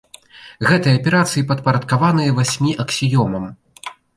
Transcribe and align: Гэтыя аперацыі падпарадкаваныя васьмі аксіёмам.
Гэтыя 0.69 0.95
аперацыі 0.99 1.45
падпарадкаваныя 1.53 2.35
васьмі 2.41 2.71
аксіёмам. 2.85 3.45